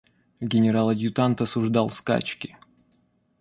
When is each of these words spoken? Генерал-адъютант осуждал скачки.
Генерал-адъютант 0.39 1.41
осуждал 1.41 1.89
скачки. 1.91 2.55